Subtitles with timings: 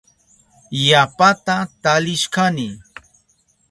[0.87, 2.67] Yapata talishkani.